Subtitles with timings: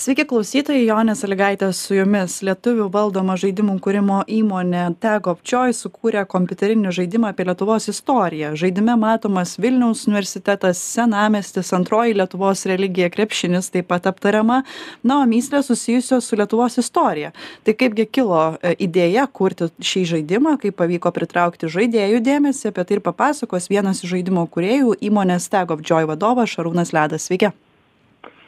[0.00, 2.38] sveiki klausytojai jonė salygaitė su jumis.
[2.46, 8.54] Lietuvių valdoma žaidimų kūrimo įmonė teg of joy sukūrė kompiuterinį žaidimą apie lietuvos istoriją.
[8.56, 14.62] Žaidime matomas vilniaus universitetas senamiestis antroji lietuvos religija krepšinis taip pat aptariama.
[15.04, 17.34] Na o mįslės susijusios su lietuvos istorija.
[17.66, 18.40] Tai kaipgi kilo
[18.80, 24.16] idėja kurti šį žaidimą kaip pavyko pritraukti žaidėjų dėmesį apie tai ir papasakos vienas iš
[24.16, 27.28] žaidimo kūrėjų įmonės teg of joy vadovas šarūnas ledas.
[27.28, 27.52] Sveiki.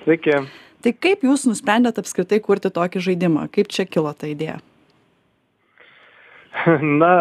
[0.06, 0.40] Sveiki
[0.82, 3.46] tai kaip jūs nusprendėt apskritai kurti tokį žaidimą?
[3.54, 4.58] Kaip čia kilo ta idėja?
[7.02, 7.12] Na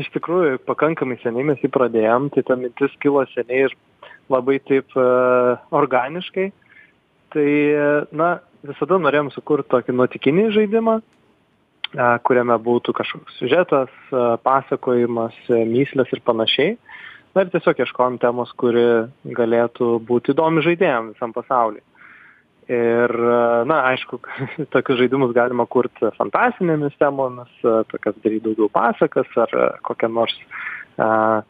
[0.00, 3.76] iš tikrųjų pakankamai seniai mes jį pradėjom tai ta mintis kilo seniai ir
[4.32, 6.50] labai taip uh, organiškai.
[7.30, 7.50] Tai
[8.10, 8.30] na
[8.66, 16.24] visada norėjom sukurt tokį nuotykinį žaidimą uh, kuriame būtų kažkoks siužetas uh, pasakojimas mįslės ir
[16.26, 16.74] panašiai.
[17.30, 18.82] Na ir tiesiog ieškojom temos kuri
[19.38, 21.78] galėtų būti įdomi žaidėjam visam pasauly
[22.68, 23.14] ir
[23.68, 24.20] na aišku
[24.74, 27.50] tokius žaidimus galima kurt fantastinėmis temomis
[27.92, 30.36] tokias daryt daugiau pasakas ar kokią nors
[31.00, 31.42] a,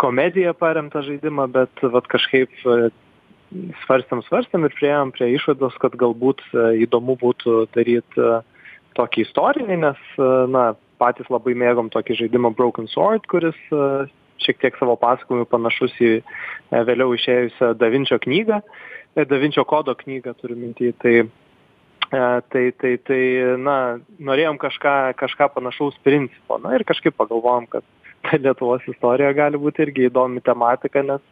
[0.00, 2.52] komedija paremtą žaidimą bet vat kažkaip
[3.84, 8.20] svarstėm svarstėm ir priėjom prie išvados kad galbūt įdomu būtų daryt
[8.98, 10.06] tokį istorinį nes
[10.54, 13.58] na patys labai mėgom tokį žaidimą broken sword kuris
[14.40, 16.12] šiek tiek savo pasakojimu panašus į
[16.70, 18.60] vėliau išėjusią da vinčio knygą
[19.14, 21.22] da vinčio kodo knygą turiu minty tai
[22.50, 23.22] tai tai tai
[23.58, 26.58] na norėjom kažką kažką panašaus principo.
[26.58, 27.84] Na ir kažkaip pagalvojom kad
[28.44, 31.22] lietuvos istorija gali būt irgi įdomi tematika nes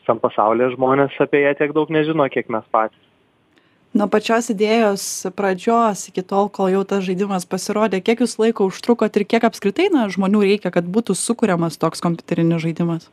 [0.00, 2.98] visam pasaulyje žmonės apie ją tiek daug nežino kiek mes patys.
[3.92, 5.02] Nuo pačios idėjos
[5.36, 9.90] pradžios iki tol kol jau tas žaidimas pasirodė kiek jūs laiko užtrukot ir kiek apskritai
[9.92, 13.10] na žmonių reikia kad būtų sukuriamas toks kompiuterinis žaidimas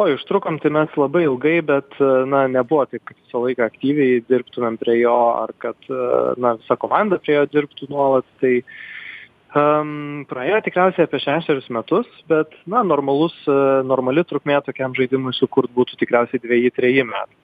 [0.00, 1.98] oi užtrukom tai mes labai ilgai bet
[2.30, 5.90] na nebuvo taip kad visą laiką aktyviai dirbtumėm prie jo ar kad
[6.40, 8.26] na visa komanda prie jo dirbtų nuolat.
[8.40, 8.54] Tai
[9.60, 13.36] um, praėjo tikriausiai apie šešerius metus bet na normalus
[13.92, 17.40] normali trukmė tokiam žaidimui sukurt būtų tikriausiai dveji treji metai.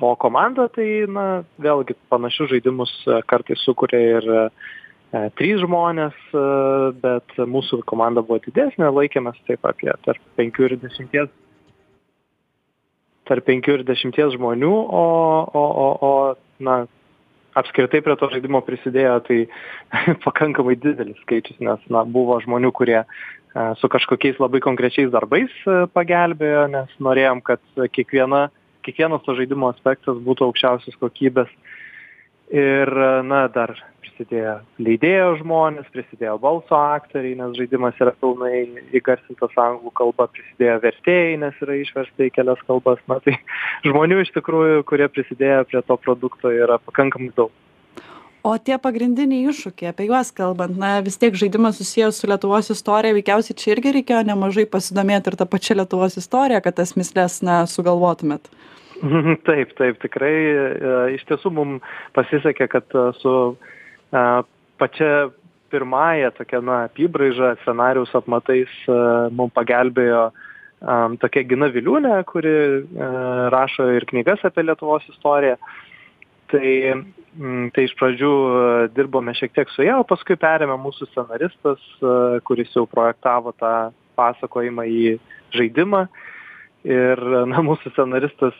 [0.00, 1.26] O komanda tai na
[1.62, 2.92] vėlgi panašius žaidimus
[3.30, 4.42] kartais sukuria ir e,
[5.40, 6.42] trys žmonės, e,
[7.00, 11.32] bet mūsų komanda buvo didesnė, laikėmės taip apie tarp penkių ir dešimties
[13.28, 15.06] tarp penkių ir dešimties žmonių, o,
[15.46, 16.82] o, o, o na,
[17.56, 19.40] apskritai prie to žaidimo prisidėjo tai
[20.26, 23.00] pakankamai didelis skaičius, nes na, buvo žmonių, kurie
[23.80, 25.52] su kažkokiais labai konkrečiais darbais
[25.96, 27.62] pagelbėjo, nes norėjom, kad
[27.96, 28.50] kiekviena
[28.86, 31.50] kiekvienas to žaidimo aspektas būtų aukščiausios kokybės.
[32.54, 32.90] Ir,
[33.26, 33.72] na, dar
[34.04, 38.62] prisidėjo leidėjo žmonės, prisidėjo balso aktoriai, nes žaidimas yra pilnai
[38.94, 43.02] įgarsintas anglų kalba, prisidėjo vertėjai, nes yra išversta į kelias kalbas.
[43.10, 43.36] Na, tai
[43.88, 47.54] žmonių iš tikrųjų, kurie prisidėjo prie to produkto, yra pakankamai daug
[48.46, 53.16] o tie pagrindiniai iššūkiai apie juos kalbant na vis tiek žaidimas susijęs su lietuvos istorija
[53.16, 57.64] veikiausiai čia irgi reikėjo nemažai pasidomėt ir ta pačia lietuvos istorija kad tas mįsles na
[57.70, 58.46] sugalvotumėt
[59.48, 60.34] taip taip tikrai
[61.16, 61.74] iš tiesų mum
[62.16, 63.34] pasisekė kad su
[64.80, 65.10] pačia
[65.72, 68.72] pirmąja tokia na apybraiža scenarijaus apmatais
[69.34, 70.30] mum pagelbėjo
[71.22, 72.56] tokia gina viliūnė kuri
[73.52, 75.56] rašo ir knygas apie lietuvos istoriją.
[76.52, 76.72] Tai
[77.76, 78.32] tai iš pradžių
[78.96, 81.82] dirbome šiek tiek su ja o paskui perėmė mūsų scenaristas
[82.48, 83.72] kuris jau projektavo tą
[84.16, 85.02] pasakojimą į
[85.52, 86.06] žaidimą
[86.86, 87.20] ir
[87.50, 88.56] na mūsų scenaristas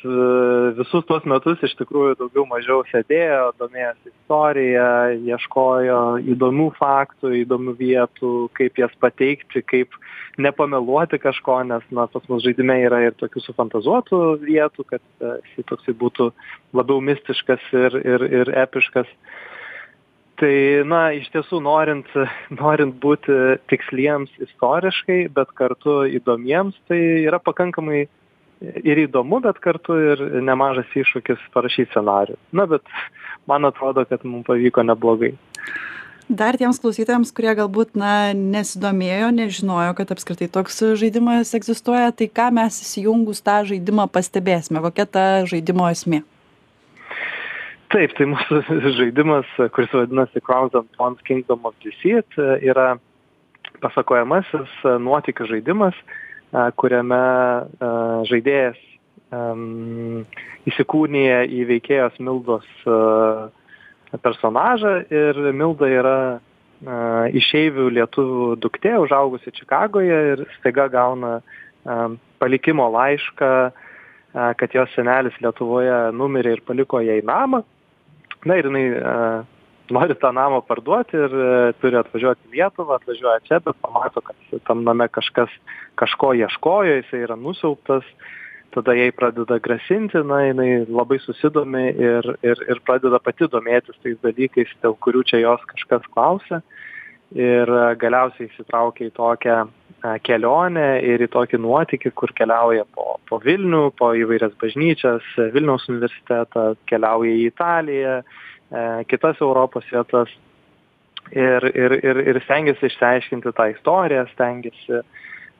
[0.79, 4.89] visus tuos metus iš tikrųjų daugiau mažiau sėdėjo domėjosi istorija
[5.31, 6.01] ieškojo
[6.35, 9.95] įdomių faktų įdomių vietų kaip jas pateikti kaip
[10.43, 15.97] nepameluoti kažko nes na pas mus žaidime yra ir tokių sufantazuotų vietų kad jisai toksai
[16.03, 16.31] būtų
[16.77, 19.11] labiau mistiškas ir ir ir epiškas
[20.41, 22.09] tai na iš tiesų norint
[22.55, 28.07] norint būti tiksliems istoriškai bet kartu įdomiems tai yra pakankamai
[28.61, 32.97] ir įdomu bet kartu ir nemažas iššūkis parašyt scenarijų na bet
[33.49, 35.35] man atrodo kad mum pavyko neblogai.
[36.27, 42.49] Dar tiems klausytojams kurie galbūt na nesidomėjo nežinojo kad apskritai toks žaidimas egzistuoja tai ką
[42.57, 44.83] mes įsijungus tą žaidimą pastebėsime?
[44.89, 46.25] Kokia ta žaidimo esmė
[47.93, 48.63] taip tai mūsų
[48.99, 52.97] žaidimas kuris vadinasi crowns and thorns kingdom of deceit yra
[53.83, 54.73] pasakojamasis
[55.03, 55.99] nuotykių žaidimas
[56.81, 57.23] kuriame
[58.31, 58.79] žaidėjas
[60.71, 62.67] įsikūnija į veikėjos mildos
[64.23, 66.19] personažą ir milda yra
[67.37, 71.41] išeivių lietuvių duktė užaugusi čikagoje ir staiga gauna
[72.41, 73.53] palikimo laišką
[74.61, 77.63] kad jos senelis lietuvoje numirė ir paliko jai namą
[78.47, 78.87] na ir jinai
[79.91, 81.35] nori tą namą parduoti ir
[81.83, 85.53] turi atvažiuoti į lietuvą atvažiuoja čia bet pamato kad tam name kažkas
[86.01, 88.07] kažko ieškojo jisai yra nusiaubtas.
[88.75, 94.19] Tada jai pradeda grasinti na jinai labai susidomi ir ir ir pradeda pati domėtis tais
[94.25, 96.61] dalykais dėl kurių čia jos kažkas klausia
[97.35, 99.59] ir galiausiai įsitraukia į tokią
[100.23, 105.25] kelionę ir į tokį nuotykį kur keliauja po po vilnių po įvairias bažnyčias
[105.55, 108.21] vilniaus universitetą keliauja į italiją
[109.11, 110.31] kitas europos vietas
[111.33, 115.03] ir ir ir ir stengiasi išsiaiškinti tą istoriją stengiasi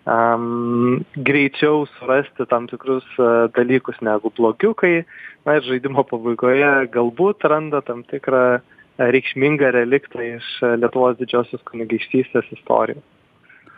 [0.07, 5.05] um, greičiau surasti tam tikrus uh, dalykus negu blogiukai.
[5.47, 8.61] Na ir žaidimo pabaigoje galbūt randa tam tikrą
[8.99, 10.47] reikšmingą reliktą iš
[10.81, 13.05] Lietuvos didžiosios kunigaikštystės istorijos.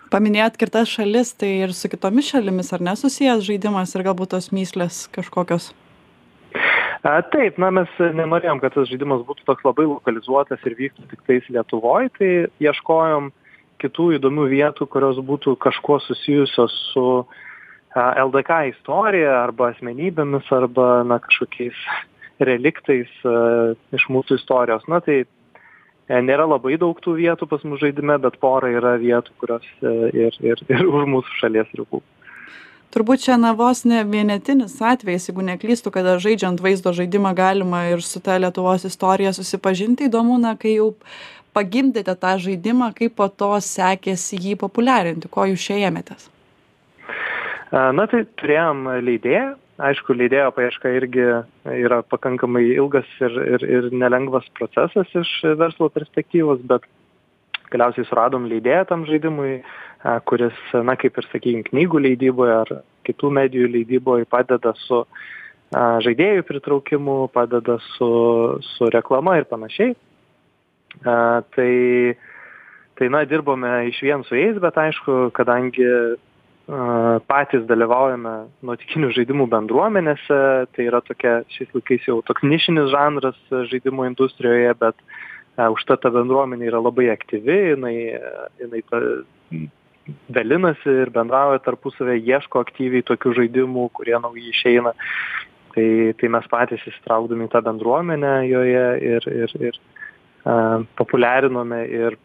[0.08, 5.02] Paminėjot kitas šalis, tai ir su kitomis šalimis ar nesusijęs žaidimas ir galbūt tos myslės
[5.12, 5.72] kažkokios?
[7.04, 11.20] A, taip, na mes nenorėjom, kad tas žaidimas būtų toks labai lokalizuotas ir vyktų tik
[11.28, 12.30] tais Lietuvoje, tai
[12.64, 13.28] ieškojom
[13.82, 17.04] kitų įdomių vietų kurios būtų kažkuo susijusios su
[17.98, 21.78] ldk istorija arba asmenybėmis arba na kažkokiais
[22.40, 23.10] reliktais
[23.94, 24.84] iš mūsų istorijos.
[24.90, 25.26] Na tai e,
[26.24, 29.94] nėra labai daug tų vietų pas mus žaidime bet pora yra vietų kurios e,
[30.26, 32.02] ir ir ir už mūsų šalies ribų.
[32.94, 38.00] Turbūt čia na vos ne vienetinis atvejis jeigu neklystu kada žaidžiant vaizdo žaidimą galima ir
[38.00, 40.08] su ta lietuvos istorija susipažinti.
[40.08, 40.94] Įdomu na kai jau
[41.52, 46.30] pagimdėte tą žaidimą kaip po to sekėsi jį populiarinti ko jūs čia ėmėtės?
[47.68, 51.24] Na tai turėjom leidėją aišku leidėjo paieška irgi
[51.78, 56.86] yra pakankamai ilgas ir ir ir nelengvas procesas iš verslo perspektyvos bet
[57.72, 59.60] galiausiai suradom leidėją tam žaidimui
[60.30, 60.58] kuris
[60.90, 62.72] na kaip ir sakykim knygų leidyboj ar
[63.08, 65.04] kitų medijų leidyboj padeda su
[65.74, 68.10] žaidėjų pritraukimu padeda su
[68.74, 69.94] su reklama ir panašiai.
[71.04, 72.16] A, tai,
[72.98, 75.84] tai na, dirbome iš vien su jais, bet aišku, kadangi
[76.68, 78.34] patys dalyvaujame
[78.66, 80.40] nuotikinių žaidimų bendruomenėse,
[80.76, 83.38] tai yra tokia šiais laikais jau toks nišinis žanras
[83.70, 84.96] žaidimų industrijoje, bet
[85.56, 87.94] a, užtat ta bendruomenė yra labai aktyvi, jinai,
[88.60, 89.00] jinai ta,
[90.28, 94.92] dalinasi ir bendrauja tarpusavę, ieško aktyviai tokių žaidimų, kurie naujai išeina.
[95.72, 95.88] Tai,
[96.20, 99.80] tai mes patys įsitraukdami į tą bendruomenę joje ir, ir, ir
[100.98, 102.16] populiarinome ir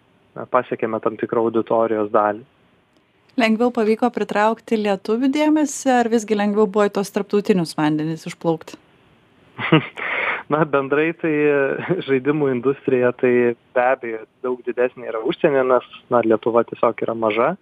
[0.51, 2.43] pasiekėme tam tikrą auditorijos dalį.
[3.39, 8.77] Lengviau pavyko pritraukti lietuvių dėmesį, ar visgi lengviau buvo į tos tarptautinius vandenys išplaukti?
[10.53, 11.31] Na, bendrai tai
[12.05, 13.31] žaidimų industrija tai
[13.73, 17.53] be abejo daug didesnė yra užsienė, nes na, Lietuva tiesiog yra maža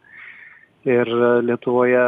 [0.87, 1.07] ir
[1.45, 2.05] Lietuvoje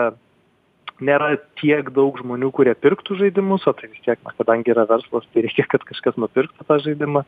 [1.04, 5.28] nėra tiek daug žmonių, kurie pirktų žaidimus, o tai vis tiek, na, kadangi yra verslas,
[5.32, 7.24] tai reikia, kad kažkas nupirktų tą žaidimą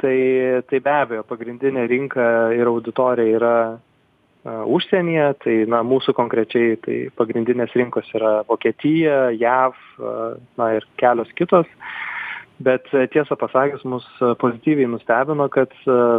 [0.00, 0.16] tai
[0.68, 2.26] tai be abejo pagrindinė rinka
[2.56, 3.54] ir auditorija yra
[4.44, 9.76] užsienyje tai na mūsų konkrečiai tai pagrindinės rinkos yra vokietija jav
[10.56, 11.68] na ir kelios kitos.
[12.60, 14.06] Bet tiesą pasakius mus
[14.40, 15.72] pozityviai nustebino kad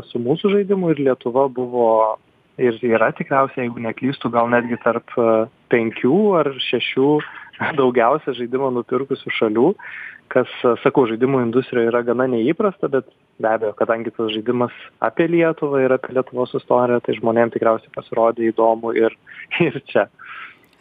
[0.10, 2.18] su mūsų žaidimu ir lietuva buvo
[2.62, 5.14] ir yra tikriausiai jeigu neklystu gal netgi tarp
[5.74, 7.10] penkių ar šešių
[7.80, 9.68] daugiausia žaidimą nupirkusių šalių
[10.32, 10.52] kas
[10.84, 13.10] sakau žaidimų industrijoj yra gana neįprasta bet
[13.42, 18.50] be abejo kadangi tas žaidimas apie lietuvą ir apie lietuvos istoriją tai žmonėm tikriausiai pasirodė
[18.52, 19.18] įdomu ir
[19.68, 20.08] ir čia.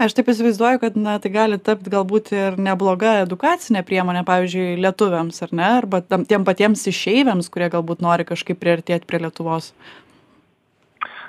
[0.00, 5.42] Aš taip įsivaizduoju kad na tai gali tapt galbūt ir nebloga edukacinė priemonė pavyzdžiui lietuviams
[5.44, 5.66] ar ne?
[5.82, 9.74] Arba tam tiem patiems išeiviams kurie galbūt nori kažkaip priartėt prie lietuvos.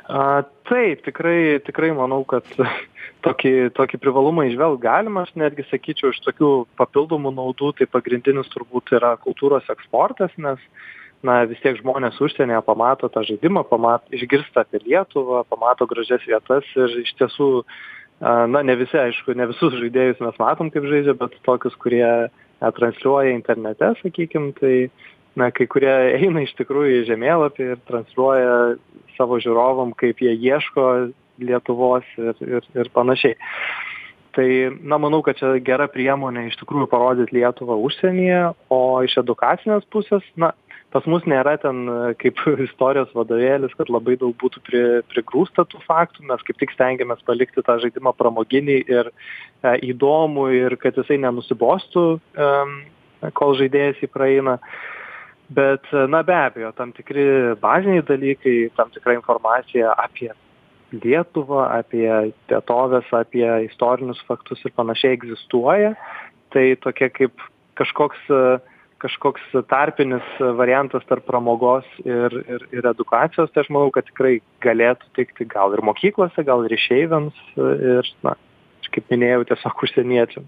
[0.07, 2.47] A taip tikrai tikrai manau kad
[3.27, 5.25] tokį tokį privalumą įžvelgt galima.
[5.27, 10.63] Aš netgi sakyčiau iš tokių papildomų naudų tai pagrindinis turbūt yra kultūros eksportas nes
[11.25, 16.67] na vis tiek žmonės užsienyje pamato tą žaidimą pamat išgirsta apie lietuvą pamato gražias vietas
[16.75, 17.49] ir iš tiesų
[18.21, 22.29] na ne visi aišku ne visus žaidėjus mes matom kaip žaidžia bet tokius kurie
[22.61, 24.89] transliuoja internete sakykim tai
[25.35, 28.57] na kai kurie eina iš tikrųjų į žemėlapį ir transliuoja
[29.17, 31.11] savo žiūrovam kaip jie ieško
[31.41, 33.37] lietuvos ir ir ir panašiai.
[34.31, 34.47] Tai
[34.87, 40.23] na manau kad čia gera priemonė iš tikrųjų parodyt lietuvą užsienyje o iš edukacinės pusės
[40.39, 40.53] na
[40.91, 41.83] pas mus nėra ten
[42.21, 44.83] kaip istorijos vadovėlis kad labai daug būtų pri
[45.13, 46.27] prigrūsta tų faktų.
[46.29, 52.07] Mes kaip tik stengiamės palikti tą žaidimą pramoginį ir e, įdomų ir kad jisai nenusibostų
[52.47, 52.81] em
[53.37, 54.57] kol žaidėjas jį praeina.
[55.51, 57.25] Bet na be abejo tam tikri
[57.61, 60.31] baziniai dalykai tam tikra informacija apie
[60.91, 62.07] lietuvą apie
[62.49, 65.93] vietoves apie istorinius faktus ir panašiai egzistuoja.
[66.51, 67.43] Tai tokia kaip
[67.79, 68.31] kažkoks
[69.01, 70.27] kažkoks tarpinis
[70.59, 75.73] variantas tarp pramogos ir ir ir edukacijos tai aš manau kad tikrai galėtų tikti gal
[75.73, 78.37] ir mokyklose gal ir išeiviams ir na
[78.91, 80.47] kaip minėjau tiesiog užsieniečiam.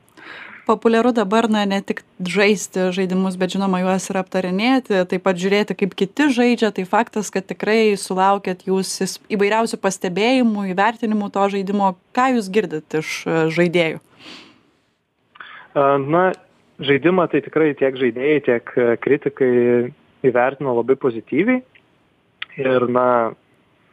[0.64, 5.76] Populiaru dabar na ne tik žaisti žaidimus bet žinoma juos ir aptarinėti taip pat žiūrėti
[5.80, 6.70] kaip kiti žaidžia.
[6.76, 11.94] Tai faktas kad tikrai sulaukiat jūs įvairiausių pastebėjimų įvertinimų to žaidimo.
[12.16, 13.12] Ką jūs girdit iš
[13.58, 14.00] žaidėjų?
[15.76, 16.24] Na
[16.88, 18.74] žaidimą tai tikrai tiek žaidėjai tiek
[19.04, 19.54] kritikai
[20.24, 21.64] įvertino labai pozityviai
[22.64, 23.08] ir na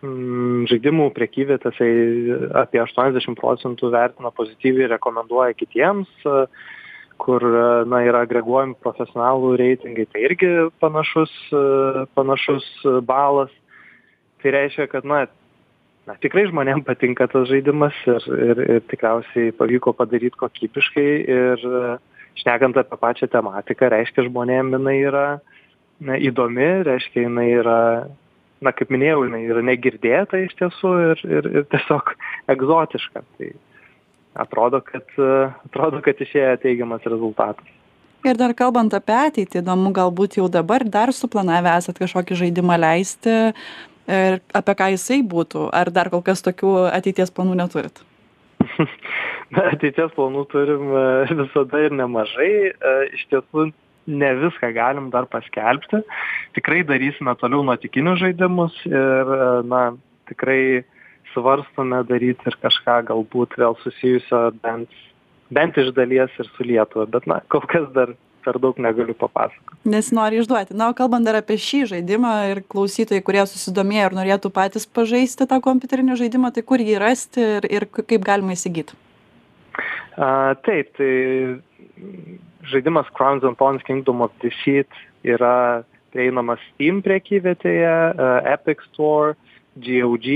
[0.00, 1.86] Mm, žaidimų prekyvietėse
[2.56, 6.08] apie 80 procentų vertina pozityviai ir rekomenduoja kitiems,
[7.20, 7.44] kur
[7.84, 10.48] na, yra agreguojami profesionalų reitingai, tai irgi
[10.80, 11.34] panašus,
[12.16, 12.70] panašus
[13.04, 13.52] balas.
[14.40, 15.26] Tai reiškia, kad na,
[16.08, 21.66] na, tikrai žmonėms patinka tas žaidimas ir, ir, ir tikriausiai pavyko padaryti kokybiškai ir
[22.38, 25.26] šnekant apie pačią tematiką, reiškia žmonėms jinai yra
[26.00, 27.80] na, įdomi, reiškia jinai yra
[28.60, 32.14] na kaip minėjau jinai yra negirdėta iš tiesų ir ir ir tiesiog
[32.52, 33.24] egzotiška.
[33.38, 33.50] Tai
[34.44, 35.20] atrodo kad
[35.66, 37.76] atrodo kad išėjo teigiamas rezultatas.
[38.20, 43.36] Ir dar kalbant apie ateitį įdomu galbūt jau dabar dar suplanavę esat kažkokį žaidimą leisti
[44.12, 45.70] ir apie ką jisai būtų?
[45.72, 48.04] Ar dar kol kas tokių ateities planų neturit
[49.54, 50.90] na ateities planų turim
[51.44, 52.50] visada ir nemažai
[53.16, 53.70] iš tiesų
[54.10, 56.02] ne viską galim dar paskelbti.
[56.56, 59.34] Tikrai darysime toliau nuotikinius žaidimus ir,
[59.68, 59.82] na,
[60.30, 60.82] tikrai
[61.34, 64.90] svarstome daryti ir kažką galbūt vėl susijusio bent,
[65.54, 69.78] bent iš dalies ir su Lietuva, bet, na, kol kas dar per daug negaliu papasakoti.
[69.90, 70.76] Nesinori išduoti.
[70.78, 75.48] Na, o kalbant dar apie šį žaidimą ir klausytojai, kurie susidomėjo ir norėtų patys pažaisti
[75.50, 78.96] tą kompiuterinį žaidimą, tai kur jį rasti ir, ir kaip galima įsigyti?
[80.16, 81.12] A, taip, tai
[82.72, 84.90] žaidimas Crowns and Thorns Kingdom of Deceit
[85.24, 87.94] yra prieinamas Steam prekyvietėje,
[88.50, 89.36] Epic Store,
[89.78, 90.28] GOG.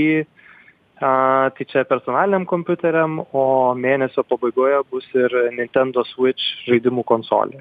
[1.03, 1.11] A,
[1.51, 7.59] tai čia personaliniam kompiuteriam, o mėnesio pabaigoje bus ir Nintendo Switch žaidimų konsolė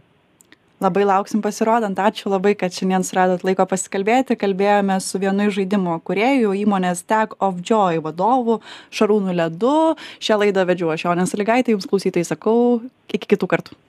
[0.83, 1.99] labai lauksim pasirodant.
[1.99, 4.39] Ačiū labai kad šiandien suradot laiko pasikalbėti.
[4.41, 8.61] Kalbėjome su vienu iš žaidimo kūrėjų įmonės tag of joy vadovu
[8.95, 9.95] šarūnu ledu.
[10.25, 12.59] Šią laidą vedžiau aš jonė salygaitė jums klausytojai sakau
[13.13, 13.84] iki kitų kartų